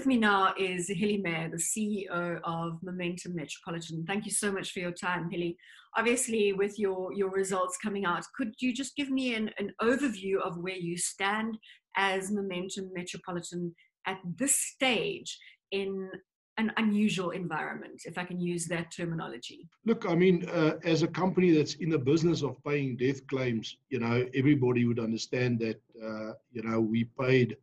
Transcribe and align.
With 0.00 0.06
me 0.06 0.16
now 0.16 0.54
is 0.56 0.88
Hillie 0.88 1.20
Meyer, 1.22 1.50
the 1.50 1.58
CEO 1.58 2.40
of 2.42 2.82
Momentum 2.82 3.36
Metropolitan. 3.36 4.06
Thank 4.06 4.24
you 4.24 4.30
so 4.30 4.50
much 4.50 4.72
for 4.72 4.78
your 4.78 4.92
time, 4.92 5.28
Hillie. 5.30 5.58
Obviously, 5.94 6.54
with 6.54 6.78
your, 6.78 7.12
your 7.12 7.28
results 7.28 7.76
coming 7.76 8.06
out, 8.06 8.24
could 8.34 8.54
you 8.60 8.72
just 8.72 8.96
give 8.96 9.10
me 9.10 9.34
an, 9.34 9.50
an 9.58 9.74
overview 9.82 10.38
of 10.38 10.56
where 10.56 10.74
you 10.74 10.96
stand 10.96 11.58
as 11.98 12.32
Momentum 12.32 12.90
Metropolitan 12.94 13.74
at 14.06 14.16
this 14.38 14.56
stage 14.56 15.38
in 15.70 16.08
an 16.56 16.72
unusual 16.78 17.32
environment, 17.32 18.00
if 18.06 18.16
I 18.16 18.24
can 18.24 18.40
use 18.40 18.64
that 18.68 18.90
terminology? 18.90 19.68
Look, 19.84 20.08
I 20.08 20.14
mean, 20.14 20.48
uh, 20.48 20.78
as 20.82 21.02
a 21.02 21.08
company 21.08 21.50
that's 21.50 21.74
in 21.74 21.90
the 21.90 21.98
business 21.98 22.42
of 22.42 22.56
paying 22.64 22.96
death 22.96 23.26
claims, 23.26 23.76
you 23.90 23.98
know, 23.98 24.26
everybody 24.32 24.86
would 24.86 24.98
understand 24.98 25.58
that, 25.58 25.78
uh, 26.02 26.32
you 26.52 26.62
know, 26.62 26.80
we 26.80 27.04
paid 27.04 27.58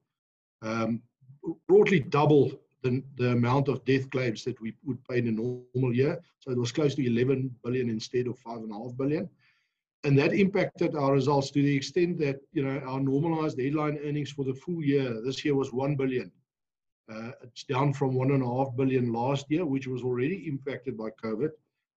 um, 0.61 1.01
broadly 1.67 1.99
double 1.99 2.51
the, 2.83 3.03
the 3.17 3.31
amount 3.31 3.67
of 3.67 3.83
death 3.85 4.09
claims 4.09 4.43
that 4.43 4.59
we 4.61 4.73
would 4.85 5.03
pay 5.05 5.19
in 5.19 5.27
a 5.27 5.31
normal 5.31 5.95
year. 5.95 6.19
So 6.39 6.51
it 6.51 6.57
was 6.57 6.71
close 6.71 6.95
to 6.95 7.05
11 7.05 7.55
billion 7.63 7.89
instead 7.89 8.27
of 8.27 8.37
five 8.39 8.57
and 8.57 8.71
a 8.71 8.75
half 8.75 8.95
billion. 8.97 9.29
And 10.03 10.17
that 10.19 10.33
impacted 10.33 10.95
our 10.95 11.13
results 11.13 11.51
to 11.51 11.61
the 11.61 11.75
extent 11.75 12.19
that, 12.19 12.39
you 12.53 12.63
know, 12.63 12.79
our 12.85 12.99
normalized 12.99 13.59
headline 13.59 13.99
earnings 14.03 14.31
for 14.31 14.45
the 14.45 14.53
full 14.53 14.83
year 14.83 15.21
this 15.21 15.43
year 15.43 15.55
was 15.55 15.73
1 15.73 15.95
billion. 15.95 16.31
Uh, 17.11 17.31
it's 17.41 17.63
down 17.63 17.93
from 17.93 18.13
one 18.13 18.31
and 18.31 18.43
a 18.43 18.45
half 18.45 18.75
billion 18.75 19.11
last 19.11 19.45
year, 19.49 19.65
which 19.65 19.87
was 19.87 20.03
already 20.03 20.47
impacted 20.47 20.97
by 20.97 21.09
COVID. 21.23 21.49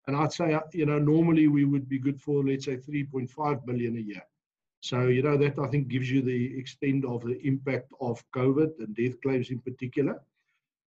And 0.07 0.17
I'd 0.17 0.33
say, 0.33 0.55
uh, 0.55 0.61
you 0.73 0.87
know, 0.87 0.99
normally 0.99 1.49
we 1.49 1.65
would 1.65 1.89
be 1.89 1.99
good 1.99 2.21
for, 2.21 2.45
let's 2.45 2.65
say, 2.65 2.77
3.5 2.77 3.67
billion 3.67 3.97
a 3.97 4.01
year. 4.01 4.23
So, 4.81 5.09
you 5.09 5.23
know, 5.23 5.37
that 5.37 5.59
I 5.59 5.67
think 5.69 5.89
gives 5.89 6.11
you 6.11 6.23
the 6.23 6.59
extent 6.59 7.05
of 7.05 7.23
the 7.23 7.39
impact 7.47 7.93
of 8.01 8.25
COVID 8.35 8.79
and 8.79 8.97
death 8.97 9.21
claims 9.21 9.51
in 9.51 9.59
particular. 9.59 10.21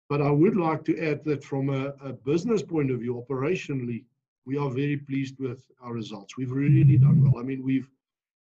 But 0.09 0.23
I 0.23 0.31
would 0.31 0.57
like 0.57 0.85
to 0.85 0.99
add 0.99 1.25
that 1.25 1.43
from 1.43 1.71
a, 1.71 1.95
a 2.03 2.13
business 2.13 2.63
point 2.63 2.91
of 2.91 3.01
view, 3.01 3.25
operationally, 3.29 4.05
we 4.47 4.57
are 4.57 4.71
very 4.71 4.97
pleased 4.97 5.39
with 5.39 5.63
our 5.83 5.93
results. 5.93 6.37
We've 6.37 6.51
really 6.51 6.97
done 6.97 7.23
well. 7.23 7.41
I 7.41 7.45
mean, 7.45 7.63
we've 7.63 7.89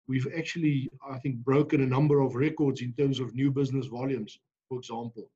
we've 0.08 0.28
actually, 0.38 0.90
I 1.10 1.18
think, 1.18 1.38
broken 1.38 1.82
a 1.82 1.86
number 1.86 2.20
of 2.20 2.36
records 2.36 2.82
in 2.82 2.94
terms 2.94 3.20
of 3.20 3.34
new 3.34 3.52
business 3.52 3.86
volumes, 3.86 4.40
for 4.68 4.78
example, 4.78 5.30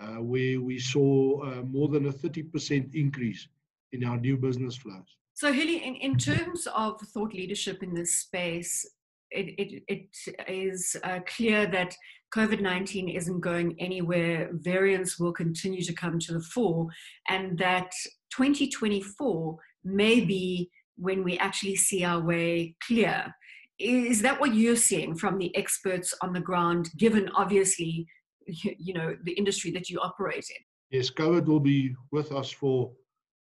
uh, 0.00 0.22
where 0.22 0.60
we 0.60 0.78
saw 0.78 1.42
uh, 1.42 1.62
more 1.62 1.88
than 1.88 2.06
a 2.06 2.12
30% 2.12 2.94
increase 2.94 3.48
in 3.92 4.04
our 4.04 4.16
new 4.16 4.36
business 4.36 4.76
flows. 4.76 5.16
So, 5.34 5.52
Hillie, 5.52 5.84
in, 5.84 5.96
in 5.96 6.16
terms 6.16 6.68
of 6.74 7.00
thought 7.00 7.34
leadership 7.34 7.82
in 7.82 7.92
this 7.92 8.14
space, 8.14 8.86
it, 9.34 9.54
it, 9.58 9.82
it 9.88 10.52
is 10.52 10.96
uh, 11.02 11.20
clear 11.26 11.66
that 11.66 11.94
COVID 12.34 12.60
19 12.60 13.08
isn't 13.08 13.40
going 13.40 13.76
anywhere. 13.78 14.50
Variants 14.52 15.18
will 15.18 15.32
continue 15.32 15.82
to 15.82 15.92
come 15.92 16.18
to 16.20 16.32
the 16.32 16.40
fore, 16.40 16.88
and 17.28 17.58
that 17.58 17.90
2024 18.36 19.56
may 19.84 20.20
be 20.20 20.70
when 20.96 21.24
we 21.24 21.38
actually 21.38 21.76
see 21.76 22.04
our 22.04 22.20
way 22.20 22.74
clear. 22.86 23.34
Is 23.78 24.22
that 24.22 24.40
what 24.40 24.54
you're 24.54 24.76
seeing 24.76 25.16
from 25.16 25.38
the 25.38 25.54
experts 25.56 26.14
on 26.22 26.32
the 26.32 26.40
ground, 26.40 26.90
given 26.96 27.28
obviously, 27.34 28.06
you 28.46 28.94
know, 28.94 29.16
the 29.24 29.32
industry 29.32 29.72
that 29.72 29.90
you 29.90 29.98
operate 29.98 30.46
in? 30.48 30.64
Yes, 30.90 31.10
COVID 31.10 31.46
will 31.46 31.60
be 31.60 31.94
with 32.12 32.30
us 32.32 32.50
for 32.50 32.92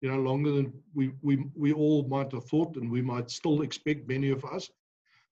you 0.01 0.11
know 0.11 0.19
longer 0.19 0.51
than 0.51 0.73
we, 0.93 1.11
we, 1.21 1.43
we 1.55 1.73
all 1.73 2.07
might 2.07 2.31
have 2.31 2.45
thought, 2.45 2.75
and 2.77 2.89
we 2.89 3.01
might 3.01 3.29
still 3.29 3.61
expect 3.61 4.07
many 4.07 4.29
of 4.29 4.43
us. 4.45 4.69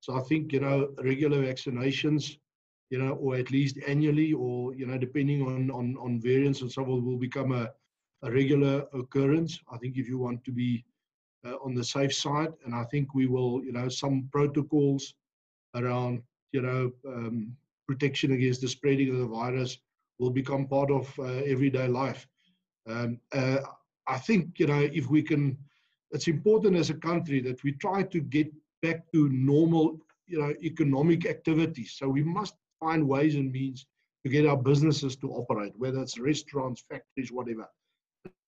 So 0.01 0.15
I 0.15 0.21
think, 0.21 0.53
you 0.53 0.61
know, 0.61 0.89
regular 1.03 1.43
vaccinations, 1.43 2.37
you 2.89 2.99
know, 2.99 3.11
or 3.13 3.35
at 3.35 3.51
least 3.51 3.77
annually, 3.87 4.33
or, 4.33 4.73
you 4.73 4.85
know, 4.85 4.97
depending 4.97 5.41
on, 5.43 5.69
on, 5.71 5.97
on 5.99 6.21
variants 6.21 6.61
and 6.61 6.71
so 6.71 6.83
on, 6.83 7.05
will 7.05 7.17
become 7.17 7.51
a, 7.51 7.69
a 8.23 8.31
regular 8.31 8.85
occurrence. 8.93 9.59
I 9.71 9.77
think 9.77 9.97
if 9.97 10.07
you 10.07 10.17
want 10.17 10.43
to 10.45 10.51
be 10.51 10.85
uh, 11.45 11.55
on 11.63 11.75
the 11.75 11.83
safe 11.83 12.13
side, 12.13 12.53
and 12.65 12.73
I 12.73 12.83
think 12.85 13.13
we 13.13 13.27
will, 13.27 13.63
you 13.63 13.71
know, 13.71 13.89
some 13.89 14.27
protocols 14.31 15.13
around, 15.75 16.21
you 16.51 16.61
know, 16.61 16.91
um, 17.07 17.55
protection 17.87 18.31
against 18.31 18.61
the 18.61 18.67
spreading 18.67 19.09
of 19.11 19.19
the 19.19 19.27
virus 19.27 19.77
will 20.17 20.31
become 20.31 20.67
part 20.67 20.91
of 20.91 21.13
uh, 21.19 21.41
everyday 21.45 21.87
life. 21.87 22.27
Um, 22.87 23.19
uh, 23.33 23.59
I 24.07 24.17
think, 24.17 24.59
you 24.59 24.67
know, 24.67 24.81
if 24.81 25.09
we 25.09 25.21
can, 25.21 25.57
it's 26.11 26.27
important 26.27 26.75
as 26.75 26.89
a 26.89 26.95
country 26.95 27.39
that 27.41 27.63
we 27.63 27.73
try 27.73 28.03
to 28.03 28.19
get 28.19 28.51
back 28.81 29.03
to 29.13 29.29
normal, 29.29 29.99
you 30.27 30.39
know, 30.39 30.53
economic 30.63 31.25
activities. 31.25 31.95
So 31.97 32.07
we 32.09 32.23
must 32.23 32.55
find 32.79 33.07
ways 33.07 33.35
and 33.35 33.51
means 33.51 33.85
to 34.23 34.29
get 34.29 34.45
our 34.45 34.57
businesses 34.57 35.15
to 35.17 35.31
operate, 35.31 35.73
whether 35.77 36.01
it's 36.01 36.19
restaurants, 36.19 36.83
factories, 36.89 37.31
whatever. 37.31 37.67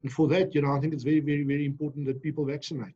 And 0.03 0.11
for 0.11 0.27
that, 0.29 0.53
you 0.53 0.61
know, 0.61 0.75
I 0.75 0.79
think 0.79 0.93
it's 0.93 1.03
very, 1.03 1.19
very, 1.19 1.43
very 1.43 1.65
important 1.65 2.05
that 2.07 2.21
people 2.21 2.45
vaccinate. 2.45 2.93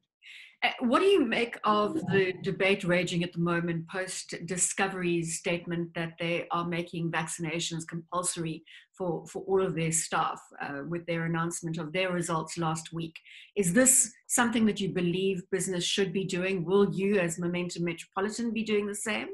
Uh, 0.63 0.69
what 0.79 0.99
do 0.99 1.05
you 1.05 1.23
make 1.23 1.57
of 1.63 1.93
the 1.93 2.33
debate 2.41 2.83
raging 2.83 3.23
at 3.23 3.33
the 3.33 3.39
moment 3.39 3.87
post 3.87 4.33
Discovery's 4.45 5.37
statement 5.37 5.93
that 5.93 6.13
they 6.19 6.47
are 6.51 6.67
making 6.67 7.11
vaccinations 7.11 7.87
compulsory 7.87 8.63
for, 8.97 9.25
for 9.27 9.43
all 9.43 9.61
of 9.61 9.75
their 9.75 9.91
staff 9.91 10.41
uh, 10.61 10.81
with 10.87 11.05
their 11.05 11.25
announcement 11.25 11.77
of 11.77 11.91
their 11.93 12.11
results 12.11 12.57
last 12.57 12.93
week? 12.93 13.15
Is 13.55 13.73
this 13.73 14.11
something 14.27 14.65
that 14.65 14.79
you 14.79 14.89
believe 14.89 15.43
business 15.51 15.83
should 15.83 16.13
be 16.13 16.25
doing? 16.25 16.65
Will 16.65 16.93
you, 16.93 17.19
as 17.19 17.39
Momentum 17.39 17.85
Metropolitan, 17.85 18.51
be 18.51 18.63
doing 18.63 18.87
the 18.87 18.95
same? 18.95 19.27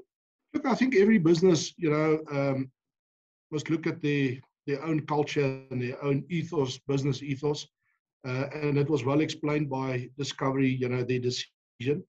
Look, 0.53 0.65
I 0.65 0.75
think 0.75 0.95
every 0.95 1.17
business, 1.17 1.73
you 1.77 1.89
know, 1.89 2.19
um, 2.31 2.71
must 3.51 3.69
look 3.69 3.87
at 3.87 4.01
their, 4.01 4.37
their 4.67 4.83
own 4.83 5.05
culture 5.05 5.61
and 5.71 5.81
their 5.81 6.03
own 6.03 6.23
ethos, 6.29 6.79
business 6.87 7.21
ethos 7.21 7.67
uh, 8.27 8.47
and 8.53 8.77
it 8.77 8.89
was 8.89 9.03
well 9.03 9.21
explained 9.21 9.69
by 9.69 10.09
Discovery, 10.17 10.69
you 10.69 10.89
know, 10.89 11.03
their 11.03 11.19
decision. 11.19 12.03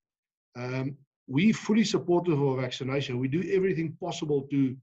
Um, 0.56 0.96
we 1.26 1.52
fully 1.52 1.84
supportive 1.84 2.40
of 2.40 2.60
vaccination. 2.60 3.18
We 3.18 3.28
do 3.28 3.42
everything 3.50 3.96
possible 4.00 4.42
to 4.50 4.76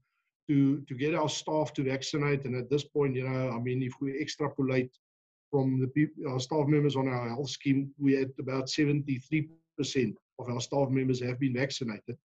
to 0.50 0.80
to 0.88 0.94
get 0.94 1.14
our 1.14 1.28
staff 1.28 1.72
to 1.74 1.84
vaccinate. 1.84 2.44
And 2.44 2.56
at 2.56 2.68
this 2.68 2.84
point, 2.84 3.14
you 3.14 3.28
know, 3.28 3.50
I 3.50 3.58
mean, 3.60 3.82
if 3.82 3.94
we 4.00 4.20
extrapolate 4.20 4.90
from 5.50 5.80
the 5.80 5.88
people, 5.88 6.30
our 6.32 6.40
staff 6.40 6.66
members 6.66 6.96
on 6.96 7.06
our 7.08 7.28
health 7.28 7.50
scheme, 7.50 7.90
we 7.98 8.14
had 8.14 8.30
about 8.38 8.66
73% 8.66 9.48
of 10.40 10.48
our 10.48 10.60
staff 10.60 10.88
members 10.88 11.22
have 11.22 11.38
been 11.38 11.54
vaccinated. 11.54 12.16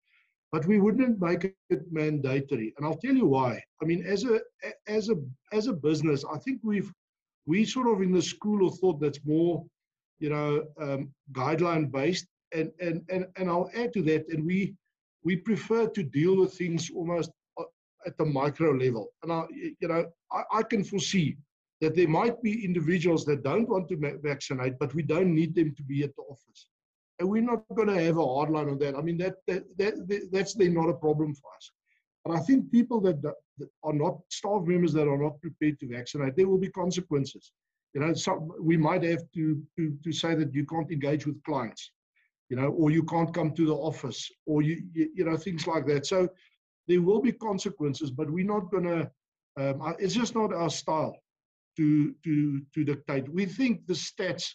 But 0.52 0.66
we 0.66 0.78
wouldn't 0.78 1.20
make 1.20 1.54
it 1.68 1.82
mandatory, 1.90 2.72
and 2.76 2.86
I'll 2.86 3.02
tell 3.04 3.14
you 3.14 3.26
why. 3.26 3.62
I 3.82 3.84
mean, 3.84 4.06
as 4.06 4.24
a 4.24 4.40
as 4.86 5.10
a 5.10 5.16
as 5.52 5.66
a 5.66 5.72
business, 5.72 6.24
I 6.32 6.38
think 6.38 6.60
we've 6.62 6.92
we 7.46 7.64
sort 7.64 7.88
of 7.88 8.00
in 8.00 8.12
the 8.12 8.22
school 8.22 8.66
of 8.66 8.78
thought 8.78 9.00
that's 9.00 9.24
more, 9.24 9.64
you 10.18 10.30
know, 10.30 10.64
um, 10.80 11.12
guideline 11.32 11.90
based. 11.90 12.26
And, 12.52 12.70
and, 12.80 13.02
and, 13.10 13.26
and 13.36 13.50
I'll 13.50 13.70
add 13.74 13.92
to 13.94 14.02
that, 14.02 14.28
and 14.28 14.46
we, 14.46 14.74
we 15.24 15.36
prefer 15.36 15.88
to 15.88 16.02
deal 16.02 16.36
with 16.36 16.54
things 16.54 16.90
almost 16.94 17.30
at 18.06 18.16
the 18.18 18.24
micro 18.24 18.72
level. 18.72 19.08
And 19.22 19.32
I, 19.32 19.44
you 19.52 19.88
know, 19.88 20.06
I, 20.32 20.42
I 20.58 20.62
can 20.62 20.84
foresee 20.84 21.36
that 21.80 21.94
there 21.94 22.08
might 22.08 22.40
be 22.42 22.64
individuals 22.64 23.24
that 23.26 23.42
don't 23.42 23.68
want 23.68 23.88
to 23.88 24.18
vaccinate, 24.22 24.78
but 24.78 24.94
we 24.94 25.02
don't 25.02 25.34
need 25.34 25.54
them 25.54 25.74
to 25.76 25.82
be 25.82 26.02
at 26.02 26.14
the 26.16 26.22
office. 26.22 26.68
And 27.18 27.28
we're 27.28 27.42
not 27.42 27.62
going 27.74 27.88
to 27.88 28.02
have 28.02 28.16
a 28.18 28.24
hard 28.24 28.50
line 28.50 28.68
on 28.68 28.78
that. 28.78 28.96
I 28.96 29.02
mean, 29.02 29.18
that, 29.18 29.34
that, 29.46 29.64
that, 29.78 30.28
that's 30.32 30.54
then 30.54 30.74
not 30.74 30.88
a 30.88 30.94
problem 30.94 31.34
for 31.34 31.50
us. 31.56 31.70
But 32.24 32.36
I 32.36 32.40
think 32.40 32.72
people 32.72 33.00
that, 33.02 33.20
that 33.22 33.34
are 33.82 33.92
not 33.92 34.18
staff 34.30 34.62
members 34.64 34.92
that 34.94 35.08
are 35.08 35.22
not 35.22 35.40
prepared 35.40 35.78
to 35.80 35.88
vaccinate, 35.88 36.36
there 36.36 36.48
will 36.48 36.58
be 36.58 36.70
consequences. 36.70 37.52
You 37.92 38.00
know, 38.00 38.12
we 38.60 38.76
might 38.76 39.04
have 39.04 39.22
to, 39.34 39.62
to, 39.76 39.96
to 40.02 40.12
say 40.12 40.34
that 40.34 40.54
you 40.54 40.66
can't 40.66 40.90
engage 40.90 41.26
with 41.26 41.42
clients, 41.44 41.92
you 42.48 42.56
know, 42.56 42.68
or 42.68 42.90
you 42.90 43.04
can't 43.04 43.32
come 43.32 43.52
to 43.52 43.66
the 43.66 43.74
office, 43.74 44.28
or 44.46 44.62
you, 44.62 44.82
you, 44.92 45.10
you 45.14 45.24
know, 45.24 45.36
things 45.36 45.66
like 45.66 45.86
that. 45.86 46.06
So 46.06 46.28
there 46.88 47.02
will 47.02 47.20
be 47.20 47.32
consequences, 47.32 48.10
but 48.10 48.30
we're 48.30 48.46
not 48.46 48.70
going 48.70 48.84
to, 48.84 49.10
um, 49.58 49.94
it's 49.98 50.14
just 50.14 50.34
not 50.34 50.52
our 50.52 50.70
style 50.70 51.16
to, 51.76 52.14
to, 52.24 52.60
to 52.74 52.84
dictate. 52.84 53.28
We 53.32 53.46
think 53.46 53.86
the 53.86 53.94
stats, 53.94 54.50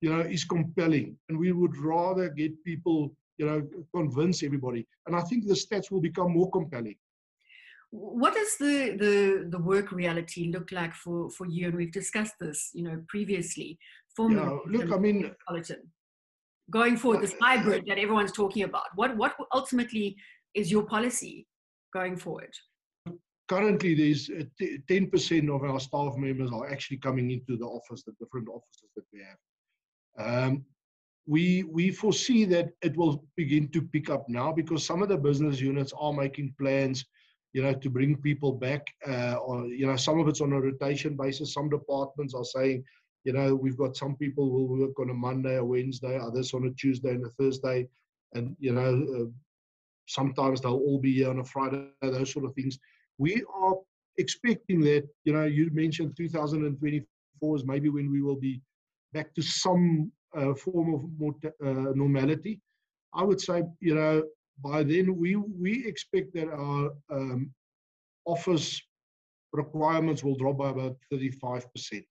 you 0.00 0.10
know, 0.12 0.20
is 0.20 0.44
compelling, 0.44 1.16
and 1.28 1.38
we 1.38 1.52
would 1.52 1.76
rather 1.76 2.28
get 2.28 2.64
people 2.64 3.14
you 3.38 3.46
know, 3.46 3.66
convince 3.94 4.42
everybody. 4.42 4.86
And 5.06 5.16
I 5.16 5.22
think 5.22 5.46
the 5.46 5.54
stats 5.54 5.90
will 5.90 6.00
become 6.00 6.32
more 6.32 6.50
compelling. 6.50 6.96
What 7.90 8.34
does 8.34 8.56
the, 8.58 8.96
the, 8.98 9.48
the 9.50 9.58
work 9.58 9.92
reality 9.92 10.50
look 10.50 10.72
like 10.72 10.94
for, 10.94 11.28
for 11.30 11.46
you? 11.46 11.66
And 11.66 11.76
we've 11.76 11.92
discussed 11.92 12.34
this, 12.40 12.70
you 12.72 12.84
know, 12.84 13.02
previously. 13.08 13.78
For 14.16 14.30
yeah, 14.30 14.58
look, 14.66 14.92
I 14.92 14.98
mean, 14.98 15.30
going 16.70 16.96
forward, 16.96 17.22
this 17.22 17.34
hybrid 17.40 17.84
that 17.86 17.98
everyone's 17.98 18.32
talking 18.32 18.62
about. 18.62 18.84
What 18.94 19.16
what 19.16 19.34
ultimately 19.52 20.16
is 20.54 20.70
your 20.70 20.84
policy 20.84 21.46
going 21.92 22.16
forward? 22.16 22.52
Currently, 23.48 23.94
there's 23.94 24.30
uh, 24.30 24.44
ten 24.88 25.10
percent 25.10 25.50
of 25.50 25.62
our 25.62 25.80
staff 25.80 26.16
members 26.16 26.50
are 26.52 26.70
actually 26.70 26.98
coming 26.98 27.30
into 27.30 27.56
the 27.56 27.66
office, 27.66 28.02
the 28.02 28.12
different 28.20 28.48
offices 28.48 28.90
that 28.96 29.04
we 29.12 29.20
have. 29.20 30.44
Um, 30.44 30.64
we 31.26 31.64
we 31.64 31.90
foresee 31.90 32.44
that 32.46 32.70
it 32.82 32.96
will 32.96 33.24
begin 33.36 33.68
to 33.68 33.82
pick 33.82 34.10
up 34.10 34.28
now 34.28 34.52
because 34.52 34.84
some 34.84 35.02
of 35.02 35.08
the 35.08 35.16
business 35.16 35.60
units 35.60 35.92
are 35.98 36.12
making 36.12 36.54
plans 36.58 37.04
you 37.52 37.62
know, 37.62 37.74
to 37.74 37.90
bring 37.90 38.16
people 38.16 38.52
back. 38.52 38.86
Uh, 39.06 39.34
or 39.34 39.66
you 39.66 39.86
know, 39.86 39.96
some 39.96 40.18
of 40.18 40.28
it's 40.28 40.40
on 40.40 40.52
a 40.52 40.60
rotation 40.60 41.16
basis. 41.16 41.54
Some 41.54 41.68
departments 41.68 42.34
are 42.34 42.44
saying, 42.44 42.84
you 43.24 43.32
know, 43.32 43.54
we've 43.54 43.76
got 43.76 43.96
some 43.96 44.16
people 44.16 44.50
will 44.50 44.68
work 44.68 44.98
on 44.98 45.10
a 45.10 45.14
Monday 45.14 45.56
or 45.56 45.64
Wednesday, 45.64 46.18
others 46.18 46.54
on 46.54 46.66
a 46.66 46.70
Tuesday 46.72 47.10
and 47.10 47.24
a 47.24 47.30
Thursday, 47.30 47.86
and 48.34 48.56
you 48.58 48.72
know, 48.72 49.06
uh, 49.16 49.30
sometimes 50.12 50.60
they'll 50.60 50.72
all 50.72 50.98
be 50.98 51.14
here 51.14 51.30
on 51.30 51.40
a 51.40 51.44
Friday. 51.44 51.88
Those 52.00 52.32
sort 52.32 52.44
of 52.44 52.54
things. 52.54 52.78
We 53.18 53.42
are 53.54 53.74
expecting 54.18 54.80
that. 54.82 55.08
You 55.24 55.32
know, 55.32 55.44
you 55.44 55.70
mentioned 55.72 56.16
2024 56.16 57.56
is 57.56 57.64
maybe 57.64 57.88
when 57.88 58.10
we 58.10 58.22
will 58.22 58.36
be 58.36 58.60
back 59.12 59.34
to 59.34 59.42
some 59.42 60.12
uh, 60.36 60.54
form 60.54 60.94
of 60.94 61.02
more 61.18 61.34
uh, 61.64 61.92
normality. 61.94 62.60
I 63.14 63.22
would 63.24 63.40
say, 63.40 63.62
you 63.80 63.94
know, 63.94 64.22
by 64.62 64.82
then 64.82 65.16
we 65.16 65.36
we 65.36 65.86
expect 65.86 66.34
that 66.34 66.48
our 66.48 66.92
um, 67.10 67.50
office 68.24 68.80
requirements 69.52 70.24
will 70.24 70.36
drop 70.36 70.58
by 70.58 70.70
about 70.70 70.96
35%. 71.12 72.04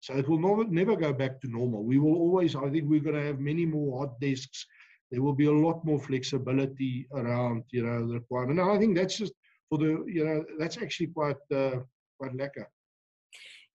So 0.00 0.14
it 0.16 0.28
will 0.28 0.38
never, 0.38 0.64
never 0.64 0.96
go 0.96 1.12
back 1.12 1.40
to 1.40 1.48
normal. 1.48 1.84
We 1.84 1.98
will 1.98 2.14
always, 2.14 2.56
I 2.56 2.70
think 2.70 2.88
we're 2.88 3.00
going 3.00 3.16
to 3.16 3.26
have 3.26 3.38
many 3.38 3.66
more 3.66 3.98
hot 3.98 4.18
desks. 4.20 4.64
There 5.10 5.22
will 5.22 5.34
be 5.34 5.46
a 5.46 5.52
lot 5.52 5.84
more 5.84 5.98
flexibility 5.98 7.06
around, 7.12 7.64
you 7.70 7.84
know, 7.84 8.06
the 8.06 8.14
requirement. 8.14 8.60
And 8.60 8.70
I 8.70 8.78
think 8.78 8.96
that's 8.96 9.16
just 9.16 9.32
for 9.68 9.78
the, 9.78 10.04
you 10.06 10.24
know, 10.24 10.44
that's 10.58 10.78
actually 10.78 11.08
quite, 11.08 11.36
uh, 11.52 11.80
quite 12.18 12.36
lekker 12.36 12.66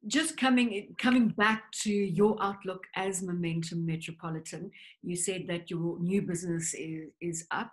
just 0.08 0.38
coming 0.38 0.96
coming 0.98 1.30
back 1.30 1.72
to 1.72 1.92
your 1.92 2.38
outlook 2.42 2.86
as 2.96 3.24
Momentum 3.24 3.86
Metropolitan, 3.86 4.72
you 5.02 5.16
said 5.16 5.46
that 5.48 5.70
your 5.70 6.00
new 6.00 6.22
business 6.22 6.74
is, 6.74 7.10
is 7.22 7.48
up. 7.52 7.72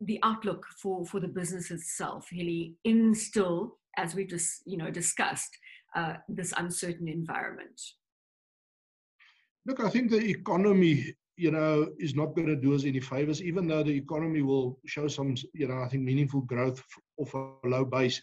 The 0.00 0.18
outlook 0.22 0.66
for, 0.80 1.04
for 1.06 1.20
the 1.20 1.28
business 1.28 1.70
itself, 1.70 2.28
Hillie, 2.30 2.74
in 2.84 3.14
still, 3.14 3.78
as 3.96 4.14
we 4.14 4.26
just 4.26 4.62
you 4.66 4.76
know 4.76 4.90
discussed, 4.90 5.56
uh, 5.96 6.14
this 6.28 6.52
uncertain 6.56 7.08
environment. 7.08 7.80
Look, 9.66 9.80
I 9.80 9.88
think 9.88 10.10
the 10.10 10.18
economy, 10.18 11.14
you 11.36 11.50
know, 11.50 11.88
is 11.98 12.14
not 12.14 12.34
going 12.34 12.48
to 12.48 12.56
do 12.56 12.74
us 12.74 12.84
any 12.84 13.00
favors, 13.00 13.42
even 13.42 13.66
though 13.66 13.82
the 13.82 13.96
economy 13.96 14.42
will 14.42 14.78
show 14.86 15.08
some, 15.08 15.34
you 15.52 15.66
know, 15.66 15.82
I 15.82 15.88
think 15.88 16.04
meaningful 16.04 16.42
growth 16.42 16.82
off 17.18 17.34
a 17.34 17.66
low 17.66 17.84
base. 17.84 18.22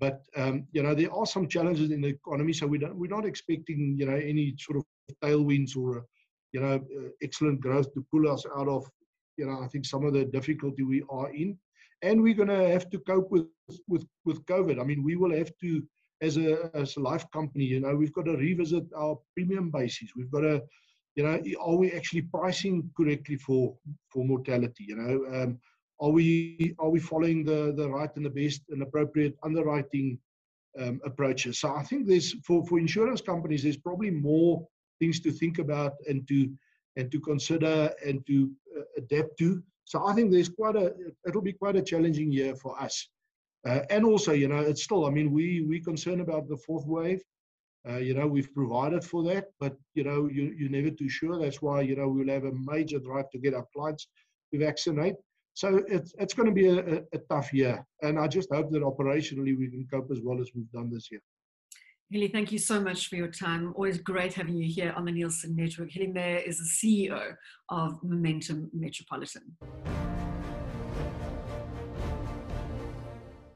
But 0.00 0.24
um, 0.34 0.66
you 0.72 0.82
know 0.82 0.94
there 0.94 1.12
are 1.12 1.26
some 1.26 1.46
challenges 1.46 1.90
in 1.90 2.00
the 2.00 2.08
economy, 2.08 2.54
so 2.54 2.66
we 2.66 2.78
don't 2.78 2.96
we're 2.96 3.14
not 3.14 3.26
expecting 3.26 3.96
you 3.98 4.06
know 4.06 4.16
any 4.16 4.54
sort 4.58 4.78
of 4.78 4.84
tailwinds 5.22 5.76
or 5.76 6.06
you 6.52 6.60
know 6.60 6.76
uh, 6.76 7.08
excellent 7.22 7.60
growth 7.60 7.92
to 7.92 8.06
pull 8.10 8.30
us 8.30 8.46
out 8.56 8.66
of 8.66 8.88
you 9.36 9.46
know 9.46 9.60
I 9.62 9.68
think 9.68 9.84
some 9.84 10.06
of 10.06 10.14
the 10.14 10.24
difficulty 10.24 10.84
we 10.84 11.02
are 11.10 11.30
in, 11.30 11.58
and 12.02 12.22
we're 12.22 12.34
going 12.34 12.48
to 12.48 12.70
have 12.70 12.88
to 12.90 12.98
cope 13.00 13.30
with 13.30 13.46
with 13.88 14.06
with 14.24 14.44
COVID. 14.46 14.80
I 14.80 14.84
mean 14.84 15.04
we 15.04 15.16
will 15.16 15.36
have 15.36 15.52
to 15.60 15.82
as 16.22 16.38
a 16.38 16.70
as 16.74 16.96
a 16.96 17.00
life 17.00 17.30
company, 17.30 17.64
you 17.64 17.80
know 17.80 17.94
we've 17.94 18.14
got 18.14 18.24
to 18.24 18.36
revisit 18.36 18.84
our 18.96 19.18
premium 19.34 19.70
bases. 19.70 20.12
We've 20.16 20.30
got 20.30 20.40
to 20.40 20.62
you 21.16 21.24
know 21.24 21.40
are 21.60 21.76
we 21.76 21.92
actually 21.92 22.22
pricing 22.22 22.90
correctly 22.96 23.36
for 23.36 23.76
for 24.12 24.24
mortality? 24.24 24.84
You 24.88 24.96
know. 24.96 25.42
Um, 25.42 25.58
are 26.00 26.10
we 26.10 26.74
are 26.78 26.88
we 26.88 26.98
following 26.98 27.44
the 27.44 27.74
the 27.76 27.88
right 27.88 28.10
and 28.16 28.24
the 28.24 28.30
best 28.30 28.62
and 28.70 28.82
appropriate 28.82 29.36
underwriting 29.42 30.18
um, 30.78 31.00
approaches? 31.04 31.60
So 31.60 31.74
I 31.74 31.82
think 31.82 32.06
there's 32.06 32.34
for 32.44 32.64
for 32.66 32.78
insurance 32.78 33.20
companies 33.20 33.62
there's 33.62 33.76
probably 33.76 34.10
more 34.10 34.66
things 34.98 35.20
to 35.20 35.30
think 35.30 35.58
about 35.58 35.94
and 36.08 36.26
to 36.28 36.50
and 36.96 37.10
to 37.12 37.20
consider 37.20 37.90
and 38.06 38.26
to 38.26 38.50
uh, 38.78 38.82
adapt 38.96 39.38
to. 39.38 39.62
So 39.84 40.06
I 40.06 40.14
think 40.14 40.30
there's 40.30 40.48
quite 40.48 40.76
a 40.76 40.94
it'll 41.26 41.42
be 41.42 41.52
quite 41.52 41.76
a 41.76 41.82
challenging 41.82 42.32
year 42.32 42.54
for 42.56 42.80
us. 42.80 43.08
Uh, 43.66 43.80
and 43.90 44.06
also, 44.06 44.32
you 44.32 44.48
know, 44.48 44.60
it's 44.60 44.84
still. 44.84 45.04
I 45.04 45.10
mean, 45.10 45.30
we 45.32 45.62
we 45.62 45.80
concerned 45.80 46.22
about 46.22 46.48
the 46.48 46.56
fourth 46.56 46.86
wave. 46.86 47.22
Uh, 47.88 47.96
you 47.96 48.14
know, 48.14 48.26
we've 48.26 48.52
provided 48.52 49.02
for 49.02 49.22
that, 49.24 49.46
but 49.58 49.74
you 49.94 50.04
know, 50.04 50.28
you 50.28 50.54
you're 50.56 50.70
never 50.70 50.90
too 50.90 51.08
sure. 51.08 51.40
That's 51.40 51.62
why 51.62 51.80
you 51.80 51.96
know 51.96 52.08
we'll 52.08 52.28
have 52.28 52.44
a 52.44 52.52
major 52.52 52.98
drive 52.98 53.30
to 53.30 53.38
get 53.38 53.54
our 53.54 53.66
clients 53.74 54.06
to 54.52 54.58
vaccinate. 54.58 55.14
So 55.54 55.82
it's, 55.88 56.14
it's 56.18 56.34
going 56.34 56.48
to 56.48 56.54
be 56.54 56.68
a, 56.68 56.78
a, 56.78 57.02
a, 57.12 57.18
tough 57.28 57.52
year. 57.52 57.84
And 58.02 58.18
I 58.18 58.28
just 58.28 58.48
hope 58.52 58.70
that 58.70 58.82
operationally 58.82 59.58
we 59.58 59.68
can 59.68 59.86
cope 59.92 60.08
as 60.10 60.20
well 60.22 60.40
as 60.40 60.50
we've 60.54 60.70
done 60.70 60.90
this 60.90 61.10
year. 61.10 61.20
Hillie, 62.10 62.28
thank 62.28 62.50
you 62.50 62.58
so 62.58 62.80
much 62.80 63.08
for 63.08 63.16
your 63.16 63.28
time. 63.28 63.72
Always 63.76 63.98
great 63.98 64.32
having 64.32 64.56
you 64.56 64.72
here 64.72 64.92
on 64.96 65.04
the 65.04 65.12
Nielsen 65.12 65.54
Network. 65.54 65.90
Hillie 65.90 66.12
Meyer 66.12 66.38
is 66.38 66.58
the 66.58 67.08
CEO 67.08 67.34
of 67.68 68.02
Momentum 68.02 68.70
Metropolitan. 68.72 69.56